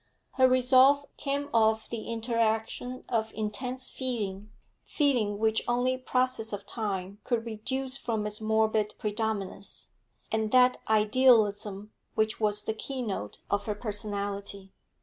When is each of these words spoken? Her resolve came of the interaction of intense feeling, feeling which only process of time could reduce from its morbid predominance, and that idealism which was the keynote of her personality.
Her 0.31 0.47
resolve 0.49 1.05
came 1.15 1.47
of 1.53 1.87
the 1.91 2.05
interaction 2.09 3.03
of 3.07 3.31
intense 3.35 3.91
feeling, 3.91 4.49
feeling 4.83 5.37
which 5.37 5.61
only 5.67 5.95
process 5.95 6.51
of 6.51 6.65
time 6.65 7.19
could 7.23 7.45
reduce 7.45 7.97
from 7.97 8.25
its 8.25 8.41
morbid 8.41 8.95
predominance, 8.97 9.89
and 10.31 10.49
that 10.51 10.77
idealism 10.89 11.91
which 12.15 12.39
was 12.39 12.63
the 12.63 12.73
keynote 12.73 13.41
of 13.51 13.65
her 13.67 13.75
personality. 13.75 14.71